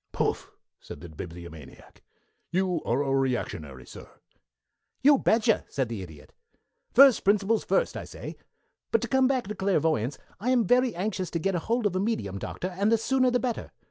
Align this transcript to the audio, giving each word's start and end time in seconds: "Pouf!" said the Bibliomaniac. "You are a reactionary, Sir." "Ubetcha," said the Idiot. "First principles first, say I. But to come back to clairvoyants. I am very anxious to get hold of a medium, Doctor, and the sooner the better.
"Pouf!" 0.13 0.49
said 0.79 0.99
the 0.99 1.09
Bibliomaniac. 1.09 2.01
"You 2.49 2.81
are 2.85 3.03
a 3.03 3.15
reactionary, 3.15 3.85
Sir." 3.85 4.09
"Ubetcha," 5.05 5.63
said 5.69 5.89
the 5.89 6.01
Idiot. 6.01 6.33
"First 6.91 7.23
principles 7.23 7.63
first, 7.63 7.93
say 8.07 8.29
I. 8.35 8.35
But 8.89 9.01
to 9.03 9.07
come 9.07 9.27
back 9.27 9.47
to 9.47 9.53
clairvoyants. 9.53 10.17
I 10.39 10.49
am 10.49 10.65
very 10.65 10.95
anxious 10.95 11.29
to 11.29 11.37
get 11.39 11.53
hold 11.53 11.85
of 11.85 11.95
a 11.95 11.99
medium, 11.99 12.39
Doctor, 12.39 12.69
and 12.69 12.91
the 12.91 12.97
sooner 12.97 13.29
the 13.29 13.39
better. 13.39 13.71